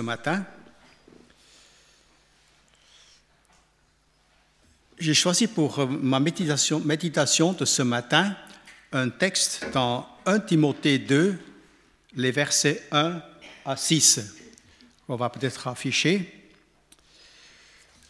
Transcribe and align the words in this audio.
ce 0.00 0.02
matin. 0.02 0.46
J'ai 4.98 5.12
choisi 5.12 5.46
pour 5.46 5.86
ma 5.86 6.18
méditation, 6.18 6.80
méditation, 6.80 7.52
de 7.52 7.66
ce 7.66 7.82
matin 7.82 8.34
un 8.92 9.10
texte 9.10 9.66
dans 9.74 10.08
1 10.24 10.40
Timothée 10.40 10.98
2, 10.98 11.38
les 12.16 12.30
versets 12.30 12.82
1 12.92 13.20
à 13.66 13.76
6. 13.76 14.20
On 15.06 15.16
va 15.16 15.28
peut-être 15.28 15.68
afficher. 15.68 16.48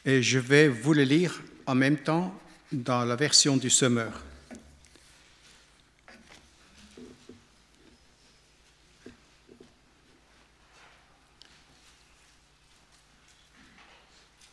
Et 0.04 0.22
je 0.22 0.38
vais 0.38 0.68
vous 0.68 0.92
le 0.92 1.02
lire 1.02 1.42
en 1.66 1.74
même 1.74 1.98
temps 1.98 2.32
dans 2.70 3.04
la 3.04 3.16
version 3.16 3.56
du 3.56 3.68
semeur. 3.68 4.22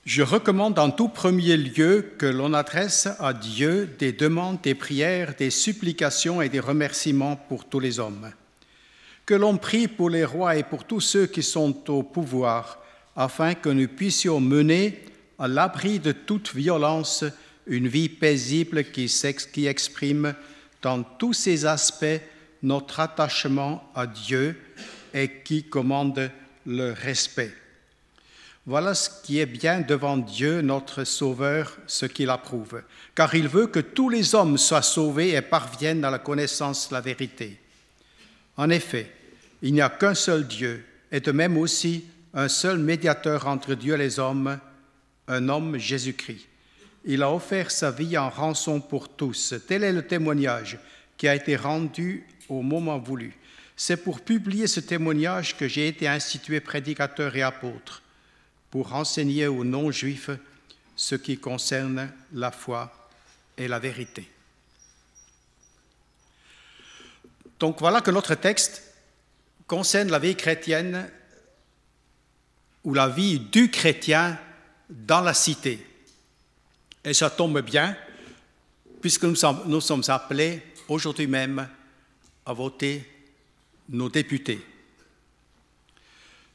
Je 0.07 0.21
recommande 0.21 0.79
en 0.79 0.89
tout 0.89 1.09
premier 1.09 1.57
lieu 1.57 2.13
que 2.17 2.25
l'on 2.25 2.53
adresse 2.53 3.09
à 3.19 3.33
Dieu 3.33 3.93
des 3.99 4.13
demandes, 4.13 4.61
des 4.61 4.73
prières, 4.73 5.35
des 5.35 5.49
supplications 5.49 6.41
et 6.41 6.47
des 6.47 6.61
remerciements 6.61 7.35
pour 7.35 7.65
tous 7.65 7.81
les 7.81 7.99
hommes. 7.99 8.31
Que 9.25 9.33
l'on 9.33 9.57
prie 9.57 9.89
pour 9.89 10.09
les 10.09 10.23
rois 10.23 10.55
et 10.55 10.63
pour 10.63 10.85
tous 10.85 11.01
ceux 11.01 11.27
qui 11.27 11.43
sont 11.43 11.91
au 11.91 12.03
pouvoir, 12.03 12.81
afin 13.17 13.53
que 13.53 13.67
nous 13.67 13.89
puissions 13.89 14.39
mener 14.39 15.03
à 15.37 15.49
l'abri 15.49 15.99
de 15.99 16.13
toute 16.13 16.55
violence 16.55 17.25
une 17.65 17.89
vie 17.89 18.07
paisible 18.07 18.85
qui, 18.85 19.67
exprime 19.67 20.35
dans 20.81 21.03
tous 21.03 21.33
ses 21.33 21.65
aspects 21.65 22.21
notre 22.63 23.01
attachement 23.01 23.91
à 23.93 24.07
Dieu 24.07 24.57
et 25.13 25.29
qui 25.43 25.63
commande 25.63 26.31
le 26.65 26.93
respect. 26.93 27.51
Voilà 28.69 28.93
ce 28.93 29.09
qui 29.23 29.39
est 29.39 29.45
bien 29.45 29.79
devant 29.79 30.17
Dieu, 30.17 30.59
notre 30.59 31.05
Sauveur, 31.05 31.77
ce 31.87 32.05
qu'il 32.05 32.29
approuve, 32.29 32.81
car 33.15 33.33
il 33.33 33.47
veut 33.47 33.67
que 33.67 33.79
tous 33.79 34.09
les 34.09 34.35
hommes 34.35 34.57
soient 34.57 34.81
sauvés 34.81 35.35
et 35.35 35.41
parviennent 35.41 36.03
à 36.03 36.11
la 36.11 36.19
connaissance 36.19 36.89
de 36.89 36.93
la 36.93 36.99
vérité. 36.99 37.61
En 38.57 38.69
effet, 38.69 39.09
il 39.61 39.71
n'y 39.71 39.79
a 39.79 39.89
qu'un 39.89 40.13
seul 40.13 40.45
Dieu, 40.45 40.85
et 41.13 41.21
de 41.21 41.31
même 41.31 41.57
aussi 41.57 42.07
un 42.33 42.49
seul 42.49 42.77
médiateur 42.77 43.47
entre 43.47 43.73
Dieu 43.73 43.93
et 43.93 43.97
les 43.97 44.19
hommes, 44.19 44.59
un 45.29 45.47
homme 45.47 45.77
Jésus-Christ. 45.77 46.45
Il 47.05 47.23
a 47.23 47.31
offert 47.31 47.71
sa 47.71 47.89
vie 47.89 48.17
en 48.17 48.29
rançon 48.29 48.81
pour 48.81 49.07
tous. 49.07 49.53
Tel 49.65 49.85
est 49.85 49.93
le 49.93 50.05
témoignage 50.05 50.77
qui 51.15 51.29
a 51.29 51.35
été 51.35 51.55
rendu 51.55 52.27
au 52.49 52.61
moment 52.61 52.99
voulu. 52.99 53.33
C'est 53.77 54.03
pour 54.03 54.19
publier 54.19 54.67
ce 54.67 54.81
témoignage 54.81 55.55
que 55.55 55.69
j'ai 55.69 55.87
été 55.87 56.05
institué 56.05 56.59
prédicateur 56.59 57.33
et 57.37 57.43
apôtre 57.43 58.03
pour 58.69 58.93
enseigner 58.93 59.47
aux 59.47 59.63
non-juifs 59.63 60.29
ce 60.95 61.15
qui 61.15 61.37
concerne 61.37 62.11
la 62.33 62.51
foi 62.51 63.09
et 63.57 63.67
la 63.67 63.79
vérité. 63.79 64.29
Donc 67.59 67.79
voilà 67.79 68.01
que 68.01 68.11
notre 68.11 68.35
texte 68.35 68.83
concerne 69.65 70.09
la 70.09 70.19
vie 70.19 70.35
chrétienne 70.35 71.09
ou 72.83 72.93
la 72.93 73.09
vie 73.09 73.39
du 73.39 73.69
chrétien 73.71 74.39
dans 74.89 75.21
la 75.21 75.33
cité. 75.33 75.85
Et 77.03 77.13
ça 77.13 77.29
tombe 77.29 77.61
bien, 77.61 77.97
puisque 79.01 79.23
nous 79.23 79.35
sommes, 79.35 79.63
nous 79.65 79.81
sommes 79.81 80.03
appelés 80.07 80.61
aujourd'hui 80.87 81.27
même 81.27 81.67
à 82.45 82.53
voter 82.53 83.09
nos 83.89 84.09
députés. 84.09 84.65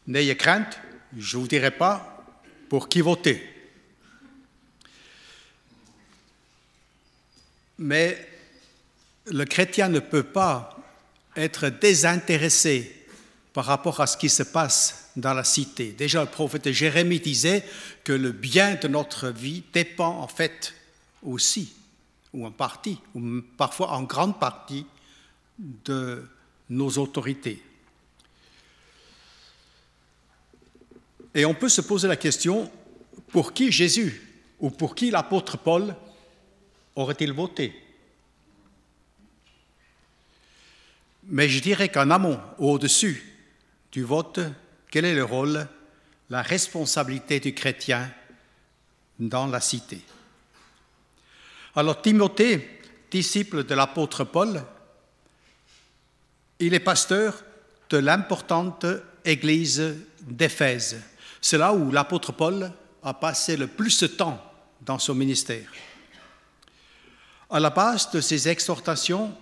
N'ayez 0.06 0.36
crainte, 0.36 0.78
je 1.16 1.36
ne 1.36 1.42
vous 1.42 1.48
dirai 1.48 1.70
pas 1.70 2.24
pour 2.68 2.88
qui 2.88 3.00
voter. 3.00 3.42
Mais 7.78 8.28
le 9.26 9.44
chrétien 9.44 9.88
ne 9.88 10.00
peut 10.00 10.22
pas 10.22 10.78
être 11.36 11.68
désintéressé 11.68 13.06
par 13.52 13.66
rapport 13.66 14.00
à 14.00 14.06
ce 14.06 14.16
qui 14.16 14.28
se 14.28 14.42
passe 14.42 15.10
dans 15.16 15.34
la 15.34 15.44
cité. 15.44 15.92
Déjà, 15.92 16.22
le 16.22 16.30
prophète 16.30 16.70
Jérémie 16.72 17.20
disait 17.20 17.64
que 18.04 18.12
le 18.12 18.32
bien 18.32 18.76
de 18.76 18.88
notre 18.88 19.28
vie 19.28 19.62
dépend 19.72 20.20
en 20.20 20.28
fait 20.28 20.74
aussi, 21.22 21.74
ou 22.32 22.46
en 22.46 22.50
partie, 22.50 22.98
ou 23.14 23.40
parfois 23.56 23.90
en 23.92 24.02
grande 24.02 24.38
partie, 24.38 24.86
de 25.58 26.26
nos 26.70 26.90
autorités. 26.98 27.62
Et 31.34 31.44
on 31.44 31.54
peut 31.54 31.68
se 31.68 31.80
poser 31.80 32.08
la 32.08 32.16
question, 32.16 32.70
pour 33.28 33.52
qui 33.52 33.72
Jésus 33.72 34.22
ou 34.60 34.70
pour 34.70 34.94
qui 34.94 35.10
l'apôtre 35.10 35.56
Paul 35.56 35.94
aurait-il 36.94 37.32
voté? 37.32 37.74
Mais 41.24 41.48
je 41.48 41.60
dirais 41.60 41.88
qu'en 41.88 42.10
amont, 42.10 42.40
au-dessus 42.58 43.24
du 43.92 44.02
vote, 44.02 44.40
quel 44.90 45.04
est 45.04 45.14
le 45.14 45.24
rôle, 45.24 45.66
la 46.28 46.42
responsabilité 46.42 47.40
du 47.40 47.54
chrétien 47.54 48.12
dans 49.18 49.46
la 49.46 49.60
cité? 49.60 50.00
Alors 51.74 52.02
Timothée, 52.02 52.80
disciple 53.10 53.64
de 53.64 53.74
l'apôtre 53.74 54.24
Paul, 54.24 54.62
il 56.58 56.74
est 56.74 56.80
pasteur 56.80 57.42
de 57.88 57.96
l'importante 57.98 58.84
église 59.24 59.96
d'Éphèse. 60.20 61.00
C'est 61.44 61.58
là 61.58 61.74
où 61.74 61.90
l'apôtre 61.90 62.30
Paul 62.30 62.70
a 63.02 63.14
passé 63.14 63.56
le 63.56 63.66
plus 63.66 63.98
de 63.98 64.06
temps 64.06 64.40
dans 64.80 65.00
son 65.00 65.14
ministère. 65.14 65.70
À 67.50 67.58
la 67.58 67.70
base 67.70 68.10
de 68.12 68.20
ses 68.20 68.48
exhortations 68.48 69.36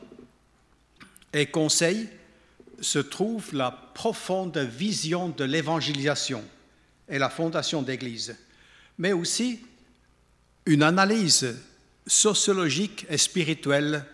et 1.32 1.46
conseils 1.46 2.08
se 2.80 2.98
trouve 2.98 3.54
la 3.54 3.70
profonde 3.70 4.56
vision 4.56 5.28
de 5.28 5.44
l'évangélisation 5.44 6.42
et 7.06 7.18
la 7.18 7.28
fondation 7.28 7.82
d'Église, 7.82 8.34
mais 8.98 9.12
aussi 9.12 9.60
une 10.64 10.82
analyse 10.82 11.54
sociologique 12.06 13.04
et 13.10 13.18
spirituelle 13.18 14.06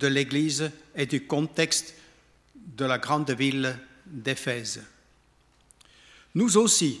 de 0.00 0.08
l'Église 0.08 0.72
et 0.96 1.06
du 1.06 1.24
contexte 1.24 1.94
de 2.56 2.84
la 2.84 2.98
grande 2.98 3.30
ville 3.30 3.78
d'Éphèse. 4.06 4.82
Nous 6.34 6.56
aussi, 6.56 7.00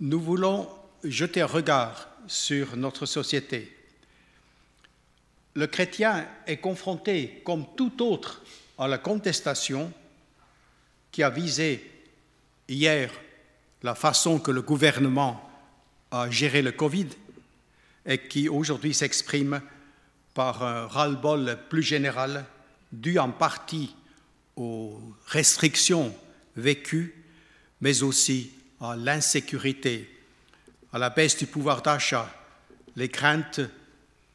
nous 0.00 0.20
voulons 0.20 0.68
jeter 1.02 1.40
un 1.40 1.46
regard 1.46 2.08
sur 2.26 2.76
notre 2.76 3.06
société. 3.06 3.74
Le 5.54 5.66
chrétien 5.66 6.28
est 6.46 6.58
confronté, 6.58 7.42
comme 7.44 7.66
tout 7.76 8.02
autre, 8.02 8.42
à 8.78 8.86
la 8.86 8.98
contestation 8.98 9.92
qui 11.10 11.22
a 11.22 11.30
visé 11.30 11.90
hier 12.68 13.10
la 13.82 13.94
façon 13.94 14.38
que 14.38 14.50
le 14.50 14.62
gouvernement 14.62 15.50
a 16.10 16.30
géré 16.30 16.62
le 16.62 16.72
Covid 16.72 17.08
et 18.06 18.18
qui 18.18 18.48
aujourd'hui 18.48 18.94
s'exprime 18.94 19.60
par 20.32 20.62
un 20.62 20.86
ras-le-bol 20.86 21.58
plus 21.68 21.82
général 21.82 22.44
dû 22.92 23.18
en 23.18 23.30
partie 23.30 23.94
aux 24.56 25.00
restrictions 25.26 26.14
vécues, 26.56 27.24
mais 27.80 28.02
aussi 28.02 28.52
à 28.80 28.96
l'insécurité, 28.96 30.08
à 30.92 30.98
la 30.98 31.10
baisse 31.10 31.36
du 31.36 31.46
pouvoir 31.46 31.82
d'achat, 31.82 32.32
les 32.96 33.08
craintes 33.08 33.60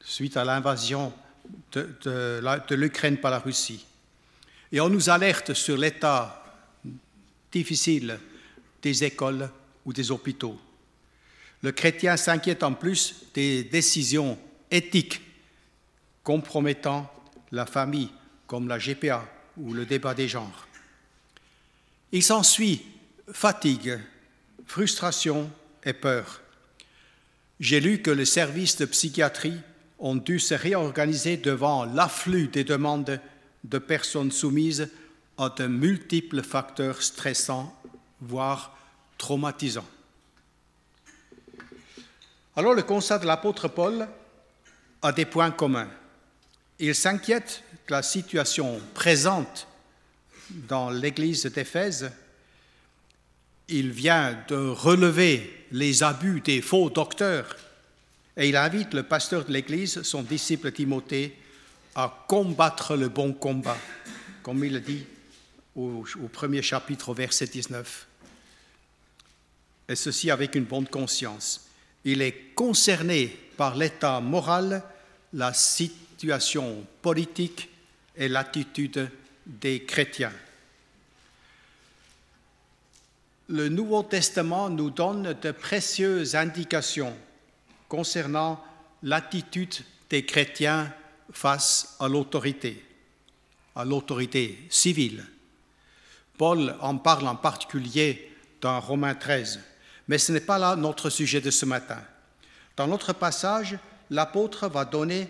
suite 0.03 0.37
à 0.37 0.43
l'invasion 0.43 1.13
de, 1.71 2.75
l'Ukraine 2.75 3.17
par 3.17 3.31
la 3.31 3.39
Russie. 3.39 3.85
Et 4.71 4.79
on 4.81 4.89
nous 4.89 5.09
alerte 5.09 5.53
sur 5.53 5.77
l'état 5.77 6.43
difficile 7.51 8.19
des 8.81 9.03
écoles 9.03 9.49
ou 9.85 9.93
des 9.93 10.11
hôpitaux. 10.11 10.59
Le 11.61 11.71
chrétien 11.71 12.17
s'inquiète 12.17 12.63
en 12.63 12.73
plus 12.73 13.27
des 13.33 13.63
décisions 13.63 14.37
éthiques 14.69 15.21
compromettant 16.23 17.11
la 17.51 17.65
famille, 17.65 18.09
comme 18.47 18.67
la 18.67 18.79
GPA 18.79 19.25
ou 19.57 19.73
le 19.73 19.85
débat 19.85 20.13
des 20.13 20.27
genres. 20.27 20.67
Il 22.11 22.23
s'ensuit 22.23 22.81
fatigue, 23.31 23.99
frustration 24.65 25.49
et 25.83 25.93
peur. 25.93 26.41
J'ai 27.59 27.79
lu 27.79 28.01
que 28.01 28.11
les 28.11 28.25
services 28.25 28.77
de 28.77 28.85
psychiatrie 28.85 29.59
ont 29.99 30.15
dû 30.15 30.39
se 30.39 30.53
réorganiser 30.53 31.37
devant 31.37 31.85
l'afflux 31.85 32.47
des 32.47 32.63
demandes 32.63 33.21
de 33.63 33.77
personnes 33.77 34.31
soumises 34.31 34.89
à 35.37 35.49
de 35.49 35.67
multiples 35.67 36.43
facteurs 36.43 37.01
stressants, 37.01 37.73
voire 38.19 38.77
traumatisants. 39.17 39.87
Alors 42.55 42.73
le 42.73 42.83
constat 42.83 43.19
de 43.19 43.25
l'apôtre 43.25 43.67
Paul 43.67 44.07
a 45.01 45.11
des 45.11 45.25
points 45.25 45.51
communs. 45.51 45.89
Il 46.79 46.93
s'inquiète 46.93 47.63
de 47.87 47.93
la 47.93 48.03
situation 48.03 48.81
présente 48.93 49.67
dans 50.49 50.89
l'Église 50.89 51.45
d'Éphèse 51.45 52.11
il 53.73 53.91
vient 53.91 54.37
de 54.47 54.55
relever 54.55 55.65
les 55.71 56.03
abus 56.03 56.41
des 56.41 56.61
faux 56.61 56.91
docteurs 56.91 57.57
et 58.37 58.47
il 58.47 58.55
invite 58.55 58.93
le 58.93 59.03
pasteur 59.03 59.45
de 59.45 59.51
l'Église, 59.51 60.03
son 60.03 60.21
disciple 60.21 60.71
Timothée, 60.71 61.35
à 61.95 62.25
combattre 62.27 62.95
le 62.95 63.09
bon 63.09 63.33
combat, 63.33 63.77
comme 64.43 64.63
il 64.63 64.73
le 64.73 64.79
dit 64.79 65.05
au, 65.75 66.05
premier 66.31 66.61
chapitre, 66.61 67.09
au 67.09 67.13
verset 67.13 67.47
19. 67.47 68.07
Et 69.89 69.95
ceci 69.95 70.29
avec 70.29 70.55
une 70.55 70.65
bonne 70.65 70.87
conscience. 70.87 71.67
Il 72.05 72.21
est 72.21 72.53
concerné 72.55 73.35
par 73.57 73.75
l'état 73.75 74.19
moral, 74.19 74.83
la 75.33 75.53
situation 75.53 76.85
politique 77.01 77.69
et 78.15 78.27
l'attitude 78.27 79.09
des 79.45 79.83
chrétiens. 79.83 80.33
Le 83.49 83.67
Nouveau 83.67 84.03
Testament 84.03 84.69
nous 84.69 84.89
donne 84.89 85.33
de 85.41 85.51
précieuses 85.51 86.35
indications 86.35 87.13
concernant 87.89 88.63
l'attitude 89.03 89.75
des 90.09 90.25
chrétiens 90.25 90.93
face 91.31 91.97
à 91.99 92.07
l'autorité, 92.07 92.83
à 93.75 93.83
l'autorité 93.83 94.57
civile. 94.69 95.25
Paul 96.37 96.75
en 96.79 96.97
parle 96.97 97.27
en 97.27 97.35
particulier 97.35 98.31
dans 98.61 98.79
Romains 98.79 99.15
13, 99.15 99.59
mais 100.07 100.17
ce 100.17 100.31
n'est 100.31 100.39
pas 100.39 100.57
là 100.57 100.77
notre 100.77 101.09
sujet 101.09 101.41
de 101.41 101.51
ce 101.51 101.65
matin. 101.65 102.01
Dans 102.77 102.87
notre 102.87 103.11
passage, 103.11 103.77
l'apôtre 104.09 104.69
va 104.69 104.85
donner 104.85 105.27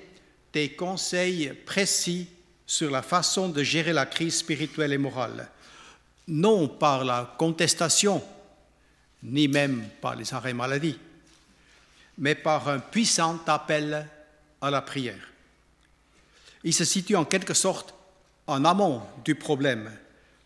des 0.53 0.73
conseils 0.73 1.51
précis 1.65 2.27
sur 2.67 2.91
la 2.91 3.01
façon 3.01 3.49
de 3.49 3.63
gérer 3.63 3.91
la 3.91 4.05
crise 4.05 4.37
spirituelle 4.37 4.93
et 4.93 4.99
morale, 4.99 5.49
non 6.27 6.67
par 6.67 7.03
la 7.03 7.35
contestation, 7.37 8.23
ni 9.23 9.47
même 9.47 9.87
par 10.01 10.15
les 10.15 10.33
arrêts 10.33 10.53
maladie, 10.53 10.97
mais 12.17 12.35
par 12.35 12.67
un 12.69 12.79
puissant 12.79 13.39
appel 13.47 14.07
à 14.61 14.69
la 14.69 14.81
prière. 14.81 15.31
Il 16.63 16.73
se 16.73 16.85
situe 16.85 17.15
en 17.15 17.25
quelque 17.25 17.53
sorte 17.53 17.93
en 18.47 18.63
amont 18.65 19.01
du 19.23 19.35
problème, 19.35 19.91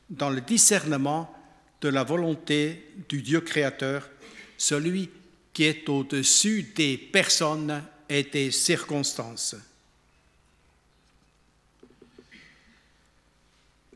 dans 0.10 0.30
le 0.30 0.42
discernement 0.42 1.34
de 1.82 1.90
la 1.90 2.04
volonté 2.04 2.94
du 3.10 3.22
Dieu 3.22 3.42
créateur, 3.42 4.10
celui 4.58 5.10
qui 5.54 5.64
est 5.64 5.90
au-dessus 5.90 6.72
des 6.76 6.98
personnes 6.98 7.84
et 8.10 8.24
des 8.24 8.52
circonstances. 8.52 9.56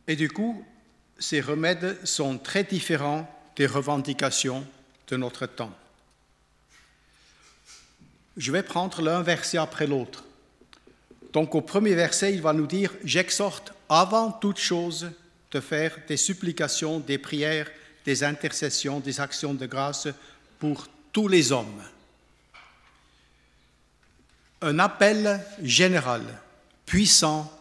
Et 0.08 0.16
du 0.16 0.30
coup, 0.30 0.66
ces 1.22 1.40
remèdes 1.40 2.04
sont 2.04 2.40
très 2.40 2.64
différents 2.64 3.30
des 3.56 3.68
revendications 3.68 4.66
de 5.08 5.18
notre 5.18 5.46
temps. 5.46 5.74
Je 8.36 8.52
vais 8.52 8.64
prendre 8.64 9.02
l'un 9.04 9.22
verset 9.22 9.60
après 9.60 9.86
l'autre. 9.86 10.24
Donc 11.32 11.54
au 11.54 11.62
premier 11.62 11.94
verset, 11.94 12.34
il 12.34 12.42
va 12.42 12.54
nous 12.54 12.66
dire, 12.66 12.92
j'exhorte 13.04 13.72
avant 13.88 14.32
toute 14.32 14.58
chose 14.58 15.12
de 15.52 15.60
faire 15.60 15.96
des 16.08 16.18
supplications, 16.18 17.00
des 17.00 17.20
prières, 17.20 17.70
des 18.04 18.24
intercessions, 18.24 19.00
des 19.00 19.22
actions 19.22 19.54
de 19.54 19.68
grâce 19.68 20.08
pour 20.58 20.88
tous 21.14 21.28
les 21.28 21.52
hommes. 21.52 21.84
Un 24.64 24.80
appel 24.80 25.40
général, 25.62 26.24
puissant 26.86 27.52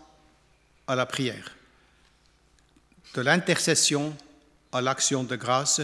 à 0.87 0.95
la 0.95 1.05
prière, 1.05 1.57
de 3.15 3.23
l'intercession 3.23 4.17
à 4.73 4.81
l'action 4.81 5.25
de 5.25 5.37
grâce. 5.37 5.81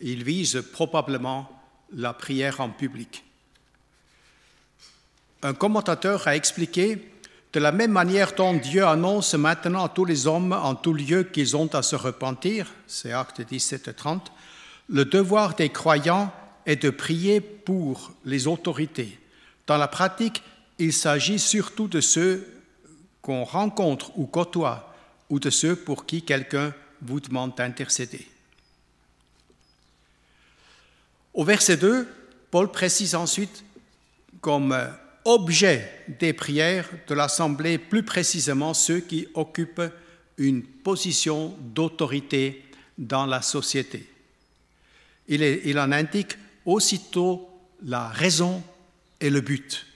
Il 0.00 0.24
vise 0.24 0.62
probablement 0.72 1.50
la 1.92 2.12
prière 2.12 2.60
en 2.60 2.70
public. 2.70 3.24
Un 5.42 5.54
commentateur 5.54 6.28
a 6.28 6.36
expliqué 6.36 7.10
de 7.52 7.60
la 7.60 7.72
même 7.72 7.90
manière 7.90 8.32
dont 8.34 8.54
Dieu 8.54 8.84
annonce 8.84 9.34
maintenant 9.34 9.84
à 9.84 9.88
tous 9.88 10.04
les 10.04 10.26
hommes 10.26 10.52
en 10.52 10.74
tout 10.74 10.94
lieu 10.94 11.24
qu'ils 11.24 11.56
ont 11.56 11.74
à 11.74 11.82
se 11.82 11.96
repentir, 11.96 12.72
c'est 12.86 13.12
Acte 13.12 13.40
17 13.40 13.88
et 13.88 13.94
30, 13.94 14.30
le 14.88 15.04
devoir 15.04 15.54
des 15.54 15.70
croyants 15.70 16.32
est 16.66 16.82
de 16.82 16.90
prier 16.90 17.40
pour 17.40 18.12
les 18.24 18.46
autorités. 18.46 19.18
Dans 19.66 19.78
la 19.78 19.88
pratique, 19.88 20.42
il 20.78 20.92
s'agit 20.92 21.38
surtout 21.38 21.88
de 21.88 22.00
ceux 22.00 22.46
qu'on 23.22 23.44
rencontre 23.44 24.16
ou 24.16 24.26
côtoie, 24.26 24.89
ou 25.30 25.40
de 25.40 25.48
ceux 25.48 25.76
pour 25.76 26.04
qui 26.04 26.22
quelqu'un 26.22 26.74
vous 27.00 27.20
demande 27.20 27.56
d'intercéder. 27.56 28.26
Au 31.32 31.44
verset 31.44 31.78
2, 31.78 32.06
Paul 32.50 32.70
précise 32.70 33.14
ensuite 33.14 33.64
comme 34.42 34.76
objet 35.24 36.04
des 36.18 36.32
prières 36.32 36.90
de 37.06 37.14
l'Assemblée, 37.14 37.78
plus 37.78 38.02
précisément 38.02 38.74
ceux 38.74 39.00
qui 39.00 39.28
occupent 39.34 39.92
une 40.36 40.62
position 40.62 41.56
d'autorité 41.60 42.64
dans 42.98 43.26
la 43.26 43.40
société 43.40 44.10
il, 45.30 45.78
en 45.78 45.92
indique 45.92 46.36
aussitôt 46.64 47.48
la 47.84 48.08
raison 48.08 48.62
et 49.20 49.30
le 49.30 49.40
but, 49.40 49.86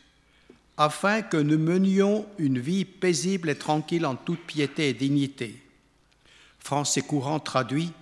afin 0.77 1.23
que 1.23 1.37
nous 1.37 1.59
menions 1.59 2.27
une 2.39 2.59
vie 2.59 2.85
paisible 2.85 3.51
et 3.51 3.55
tranquille 3.57 4.07
en 4.07 4.17
toute 4.17 4.41
piété 4.41 4.89
et 4.89 4.95
dignité. 4.95 5.63
Français 6.59 7.03
courant 7.03 7.41
traduit, 7.41 7.93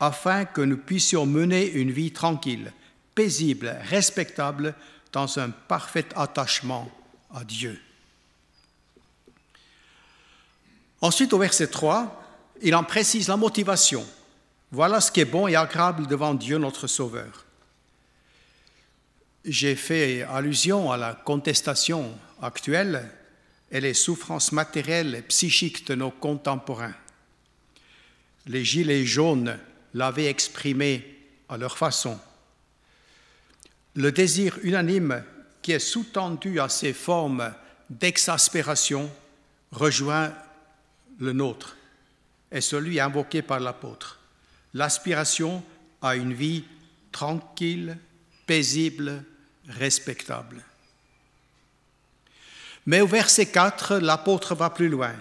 afin 0.00 0.44
que 0.44 0.60
nous 0.60 0.76
puissions 0.76 1.26
mener 1.26 1.70
une 1.72 1.90
vie 1.90 2.12
tranquille, 2.12 2.72
paisible, 3.14 3.76
respectable, 3.88 4.74
dans 5.12 5.38
un 5.38 5.50
parfait 5.50 6.06
attachement 6.16 6.90
à 7.32 7.44
Dieu. 7.44 7.80
Ensuite, 11.00 11.32
au 11.32 11.38
verset 11.38 11.68
3, 11.68 12.22
il 12.62 12.74
en 12.74 12.82
précise 12.82 13.28
la 13.28 13.36
motivation 13.36 14.04
voilà 14.74 15.00
ce 15.00 15.12
qui 15.12 15.20
est 15.20 15.24
bon 15.24 15.46
et 15.46 15.54
agréable 15.54 16.08
devant 16.08 16.34
Dieu 16.34 16.58
notre 16.58 16.88
Sauveur. 16.88 17.43
J'ai 19.44 19.76
fait 19.76 20.22
allusion 20.22 20.90
à 20.90 20.96
la 20.96 21.12
contestation 21.12 22.18
actuelle 22.40 23.10
et 23.70 23.80
les 23.80 23.92
souffrances 23.92 24.52
matérielles 24.52 25.14
et 25.16 25.22
psychiques 25.22 25.86
de 25.86 25.94
nos 25.94 26.10
contemporains. 26.10 26.94
Les 28.46 28.64
Gilets 28.64 29.04
jaunes 29.04 29.58
l'avaient 29.92 30.30
exprimé 30.30 31.18
à 31.48 31.58
leur 31.58 31.76
façon. 31.76 32.18
Le 33.94 34.12
désir 34.12 34.58
unanime 34.62 35.22
qui 35.60 35.72
est 35.72 35.78
sous-tendu 35.78 36.58
à 36.58 36.70
ces 36.70 36.94
formes 36.94 37.52
d'exaspération 37.90 39.10
rejoint 39.72 40.32
le 41.18 41.32
nôtre 41.32 41.76
et 42.50 42.62
celui 42.62 42.98
invoqué 42.98 43.42
par 43.42 43.60
l'apôtre 43.60 44.20
l'aspiration 44.72 45.62
à 46.02 46.16
une 46.16 46.34
vie 46.34 46.64
tranquille, 47.12 47.96
paisible, 48.46 49.24
respectable. 49.68 50.62
Mais 52.86 53.00
au 53.00 53.06
verset 53.06 53.46
4, 53.46 53.96
l'apôtre 53.96 54.54
va 54.54 54.70
plus 54.70 54.88
loin. 54.88 55.14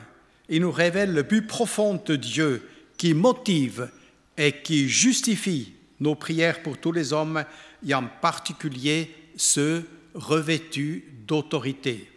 Il 0.49 0.61
nous 0.61 0.71
révèle 0.71 1.13
le 1.13 1.23
but 1.23 1.47
profond 1.47 2.01
de 2.05 2.15
Dieu 2.15 2.69
qui 2.97 3.13
motive 3.13 3.89
et 4.37 4.61
qui 4.61 4.89
justifie 4.89 5.73
nos 5.99 6.15
prières 6.15 6.61
pour 6.61 6.77
tous 6.77 6.91
les 6.91 7.13
hommes 7.13 7.45
et 7.85 7.93
en 7.93 8.07
particulier 8.07 9.15
ceux 9.37 9.87
revêtus 10.13 11.05
d'autorité. 11.25 12.09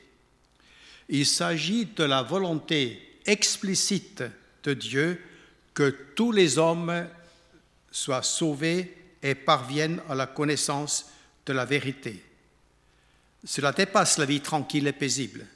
Il 1.09 1.25
s'agit 1.25 1.87
de 1.87 2.05
la 2.05 2.23
volonté 2.23 3.01
explicite 3.27 4.25
de 4.65 4.75
Dieu 4.75 5.21
que 5.73 5.95
tous 6.17 6.33
les 6.33 6.59
hommes 6.59 7.07
soient 7.93 8.23
sauvés 8.23 8.97
et 9.23 9.35
parviennent 9.35 10.01
à 10.09 10.15
la 10.15 10.27
connaissance 10.27 11.11
de 11.47 11.53
la 11.53 11.65
vérité. 11.65 12.23
Cela 13.45 13.73
dépasse 13.73 14.19
la 14.19 14.25
vie 14.25 14.41
tranquille 14.41 14.87
et 14.87 14.93
paisible. 14.93 15.47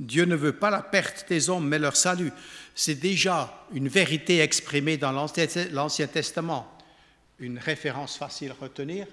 Dieu 0.00 0.24
ne 0.24 0.34
veut 0.34 0.54
pas 0.54 0.70
la 0.70 0.82
perte 0.82 1.28
des 1.28 1.50
hommes, 1.50 1.68
mais 1.68 1.78
leur 1.78 1.94
salut. 1.94 2.32
C'est 2.74 2.94
déjà 2.94 3.66
une 3.72 3.88
vérité 3.88 4.40
exprimée 4.40 4.96
dans 4.96 5.12
l'Ancien 5.12 6.06
Testament. 6.06 6.78
Une 7.38 7.58
référence 7.58 8.16
facile 8.16 8.52
à 8.52 8.54
retenir, 8.54 9.06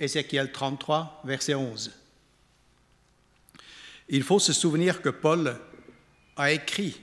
Ézéchiel 0.00 0.50
33, 0.50 1.22
verset 1.24 1.54
11. 1.54 1.92
Il 4.08 4.24
faut 4.24 4.40
se 4.40 4.52
souvenir 4.52 5.00
que 5.00 5.08
Paul 5.08 5.56
a 6.36 6.50
écrit 6.50 7.00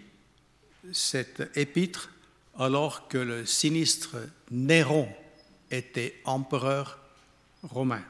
cette 0.91 1.50
épître 1.55 2.12
alors 2.60 3.07
que 3.07 3.17
le 3.17 3.46
sinistre 3.46 4.17
Néron 4.51 5.07
était 5.72 6.19
empereur 6.25 7.00
romain. 7.63 8.03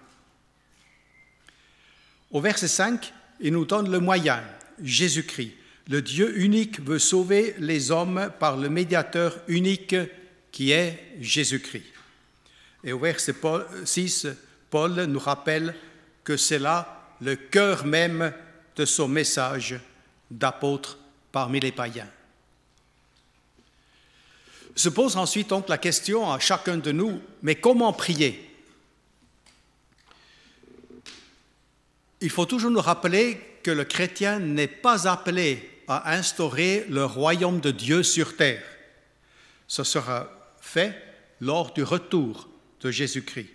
Au 2.32 2.42
verset 2.42 2.68
5, 2.68 3.14
il 3.40 3.54
nous 3.54 3.66
donne 3.66 3.90
le 3.90 4.00
moyen, 4.00 4.44
Jésus-Christ. 4.84 5.54
Le 5.88 6.02
Dieu 6.02 6.38
unique 6.40 6.82
veut 6.82 7.00
sauver 7.00 7.56
les 7.60 7.92
hommes 7.92 8.30
par 8.40 8.58
le 8.58 8.70
médiateur 8.70 9.38
unique 9.48 9.96
qui 10.52 10.72
est 10.72 11.16
Jésus-Christ. 11.22 11.86
Et 12.84 12.92
au 12.92 13.00
verset 13.00 13.34
6, 13.86 14.28
Paul 14.70 15.06
nous 15.06 15.20
rappelle 15.20 15.74
que 16.24 16.36
c'est 16.36 16.60
là 16.60 17.16
le 17.22 17.36
cœur 17.36 17.86
même 17.86 18.34
de 18.76 18.86
son 18.86 19.08
message 19.08 19.80
d'apôtre 20.30 21.00
parmi 21.32 21.60
les 21.60 21.72
païens. 21.72 22.10
Se 24.76 24.90
pose 24.90 25.18
ensuite 25.18 25.50
donc 25.50 25.70
la 25.70 25.78
question 25.78 26.32
à 26.32 26.38
chacun 26.38 26.78
de 26.78 26.92
nous, 26.92 27.20
mais 27.42 27.56
comment 27.56 27.94
prier 27.94 28.47
Il 32.22 32.30
faut 32.30 32.46
toujours 32.46 32.72
nous 32.72 32.82
rappeler 32.82 33.40
que 33.64 33.72
le 33.72 33.84
chrétien 33.84 34.40
n'est 34.40 34.68
pas 34.68 35.08
appelé 35.08 35.70
à 35.88 36.14
instaurer 36.16 36.86
le 36.90 37.06
royaume 37.06 37.60
de 37.60 37.72
Dieu 37.72 38.04
sur 38.04 38.36
terre. 38.36 38.64
Ce 39.68 39.84
sera 39.84 40.30
fait 40.60 40.96
lors 41.42 41.74
du 41.74 41.84
retour 41.84 42.50
de 42.82 42.92
Jésus-Christ. 42.92 43.50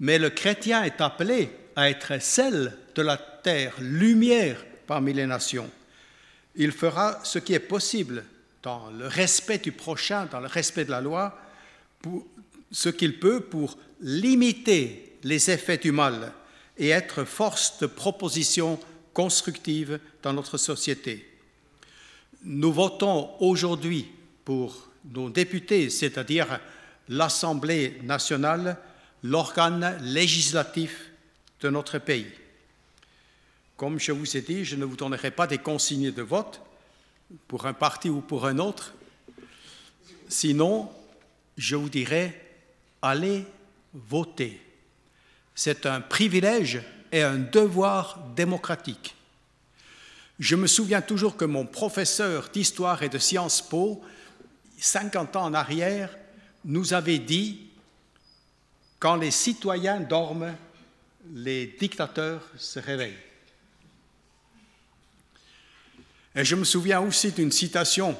Mais 0.00 0.18
le 0.18 0.30
chrétien 0.30 0.82
est 0.84 1.00
appelé 1.00 1.50
à 1.76 1.90
être 1.90 2.20
sel 2.20 2.76
de 2.94 3.02
la 3.02 3.16
terre, 3.16 3.74
lumière 3.80 4.64
parmi 4.86 5.12
les 5.12 5.26
nations. 5.26 5.70
Il 6.56 6.72
fera 6.72 7.20
ce 7.22 7.38
qui 7.38 7.52
est 7.52 7.60
possible 7.60 8.24
dans 8.62 8.90
le 8.90 9.06
respect 9.06 9.58
du 9.58 9.72
prochain, 9.72 10.26
dans 10.26 10.40
le 10.40 10.46
respect 10.46 10.84
de 10.84 10.90
la 10.90 11.00
loi, 11.00 11.38
pour 12.00 12.26
ce 12.72 12.88
qu'il 12.88 13.18
peut 13.18 13.40
pour 13.40 13.78
limiter 14.00 15.18
les 15.22 15.50
effets 15.50 15.78
du 15.78 15.92
mal 15.92 16.32
et 16.80 16.88
être 16.88 17.24
force 17.24 17.78
de 17.78 17.86
proposition 17.86 18.80
constructive 19.12 20.00
dans 20.22 20.32
notre 20.32 20.56
société. 20.56 21.28
Nous 22.42 22.72
votons 22.72 23.30
aujourd'hui 23.38 24.08
pour 24.46 24.88
nos 25.04 25.28
députés, 25.28 25.90
c'est-à-dire 25.90 26.58
l'Assemblée 27.08 28.00
nationale, 28.02 28.78
l'organe 29.22 29.98
législatif 30.02 31.10
de 31.60 31.68
notre 31.68 31.98
pays. 31.98 32.32
Comme 33.76 34.00
je 34.00 34.12
vous 34.12 34.36
ai 34.36 34.40
dit, 34.40 34.64
je 34.64 34.76
ne 34.76 34.86
vous 34.86 34.96
donnerai 34.96 35.30
pas 35.30 35.46
des 35.46 35.58
consignes 35.58 36.12
de 36.12 36.22
vote 36.22 36.62
pour 37.46 37.66
un 37.66 37.74
parti 37.74 38.08
ou 38.08 38.22
pour 38.22 38.46
un 38.46 38.58
autre. 38.58 38.94
Sinon, 40.28 40.90
je 41.58 41.76
vous 41.76 41.90
dirai, 41.90 42.40
allez 43.02 43.44
voter. 43.92 44.60
C'est 45.62 45.84
un 45.84 46.00
privilège 46.00 46.80
et 47.12 47.20
un 47.20 47.36
devoir 47.36 48.18
démocratique. 48.34 49.14
Je 50.38 50.56
me 50.56 50.66
souviens 50.66 51.02
toujours 51.02 51.36
que 51.36 51.44
mon 51.44 51.66
professeur 51.66 52.48
d'histoire 52.48 53.02
et 53.02 53.10
de 53.10 53.18
Sciences 53.18 53.60
Po, 53.60 54.02
50 54.78 55.36
ans 55.36 55.44
en 55.44 55.52
arrière, 55.52 56.16
nous 56.64 56.94
avait 56.94 57.18
dit, 57.18 57.68
quand 58.98 59.16
les 59.16 59.30
citoyens 59.30 60.00
dorment, 60.00 60.56
les 61.30 61.66
dictateurs 61.78 62.40
se 62.56 62.78
réveillent. 62.78 63.18
Et 66.36 66.46
je 66.46 66.56
me 66.56 66.64
souviens 66.64 67.02
aussi 67.02 67.32
d'une 67.32 67.52
citation 67.52 68.16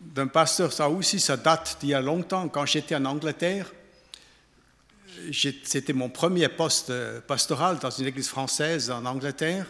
d'un 0.00 0.28
pasteur, 0.28 0.72
ça 0.72 0.88
aussi, 0.88 1.20
ça 1.20 1.36
date 1.36 1.76
d'il 1.78 1.90
y 1.90 1.94
a 1.94 2.00
longtemps, 2.00 2.48
quand 2.48 2.64
j'étais 2.64 2.94
en 2.94 3.04
Angleterre 3.04 3.70
c'était 5.32 5.92
mon 5.92 6.08
premier 6.08 6.48
poste 6.48 6.92
pastoral 7.26 7.78
dans 7.78 7.90
une 7.90 8.06
église 8.06 8.28
française 8.28 8.90
en 8.90 9.04
Angleterre. 9.04 9.66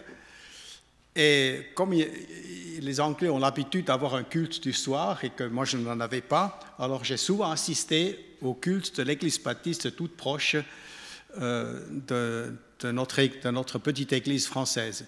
Et 1.15 1.67
comme 1.75 1.93
les 1.93 2.99
Anglais 2.99 3.29
ont 3.29 3.39
l'habitude 3.39 3.85
d'avoir 3.85 4.15
un 4.15 4.23
culte 4.23 4.61
du 4.61 4.73
soir 4.73 5.23
et 5.23 5.31
que 5.31 5.43
moi 5.43 5.65
je 5.65 5.77
n'en 5.77 5.99
avais 5.99 6.21
pas, 6.21 6.59
alors 6.77 7.03
j'ai 7.03 7.17
souvent 7.17 7.51
assisté 7.51 8.37
au 8.41 8.53
culte 8.53 8.97
de 8.97 9.03
l'église 9.03 9.41
baptiste 9.41 9.95
toute 9.95 10.15
proche 10.15 10.55
euh, 11.37 11.81
de, 12.07 12.91
notre, 12.91 13.77
petite 13.79 14.13
église 14.13 14.47
française. 14.47 15.05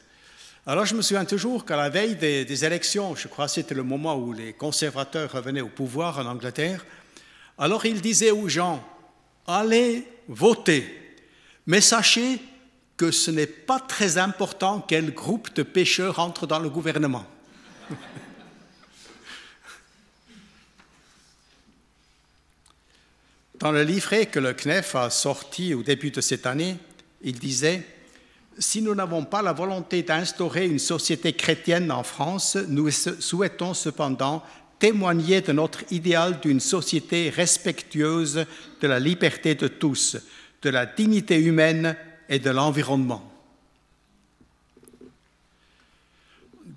Alors 0.67 0.85
je 0.85 0.95
me 0.95 1.01
souviens 1.01 1.25
toujours 1.25 1.65
qu'à 1.65 1.77
la 1.77 1.89
veille 1.89 2.15
des, 2.15 2.65
élections, 2.65 3.15
je 3.15 3.27
crois 3.27 3.45
que 3.45 3.51
c'était 3.51 3.73
le 3.73 3.83
moment 3.83 4.15
où 4.17 4.33
les 4.33 4.53
conservateurs 4.53 5.31
revenaient 5.31 5.61
au 5.61 5.69
pouvoir 5.69 6.19
en 6.19 6.25
Angleterre, 6.25 6.85
alors 7.57 7.85
il 7.85 8.01
disait 8.01 8.31
aux 8.31 8.49
gens, 8.49 8.83
allez 9.47 10.07
voter. 10.31 10.85
Mais 11.67 11.81
sachez 11.81 12.39
que 12.97 13.11
ce 13.11 13.29
n'est 13.29 13.45
pas 13.47 13.79
très 13.79 14.17
important 14.17 14.83
quel 14.87 15.13
groupe 15.13 15.53
de 15.53 15.63
pêcheurs 15.63 16.19
entre 16.19 16.47
dans 16.47 16.59
le 16.59 16.69
gouvernement. 16.69 17.25
Dans 23.59 23.71
le 23.71 23.83
livret 23.83 24.25
que 24.25 24.39
le 24.39 24.53
CNEF 24.53 24.95
a 24.95 25.11
sorti 25.11 25.75
au 25.75 25.83
début 25.83 26.09
de 26.09 26.19
cette 26.19 26.47
année, 26.47 26.77
il 27.21 27.37
disait 27.37 27.85
Si 28.57 28.81
nous 28.81 28.95
n'avons 28.95 29.23
pas 29.23 29.43
la 29.43 29.53
volonté 29.53 30.01
d'instaurer 30.01 30.65
une 30.65 30.79
société 30.79 31.33
chrétienne 31.33 31.91
en 31.91 32.01
France, 32.01 32.55
nous 32.55 32.89
souhaitons 32.89 33.75
cependant 33.75 34.43
témoigner 34.81 35.41
de 35.41 35.51
notre 35.51 35.83
idéal 35.91 36.39
d'une 36.39 36.59
société 36.59 37.29
respectueuse 37.29 38.47
de 38.81 38.87
la 38.87 38.99
liberté 38.99 39.53
de 39.53 39.67
tous, 39.67 40.17
de 40.63 40.69
la 40.71 40.87
dignité 40.87 41.39
humaine 41.39 41.95
et 42.27 42.39
de 42.39 42.49
l'environnement. 42.49 43.31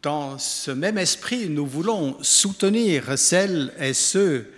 Dans 0.02 0.38
ce 0.38 0.70
même 0.70 0.98
esprit, 0.98 1.48
nous 1.48 1.64
voulons 1.64 2.22
soutenir 2.22 3.18
celles 3.18 3.72
et 3.80 3.94
ceux 3.94 4.52